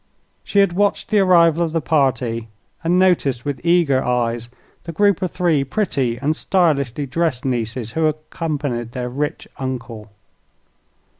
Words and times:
She 0.43 0.57
had 0.61 0.73
watched 0.73 1.09
the 1.11 1.19
arrival 1.19 1.61
of 1.61 1.73
the 1.73 1.79
party 1.79 2.47
and 2.83 2.97
noticed 2.97 3.45
with 3.45 3.61
eager 3.63 4.03
eyes 4.03 4.49
the 4.85 4.91
group 4.91 5.21
of 5.21 5.29
three 5.29 5.63
pretty 5.63 6.17
and 6.17 6.35
stylishly 6.35 7.05
dressed 7.05 7.45
nieces 7.45 7.91
who 7.91 8.07
accompanied 8.07 8.93
their 8.93 9.09
rich 9.09 9.47
uncle. 9.57 10.09